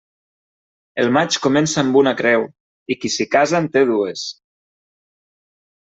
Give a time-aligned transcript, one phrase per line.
[1.03, 2.47] El maig comença amb una creu,
[2.95, 4.29] i qui s'hi casa en té dues.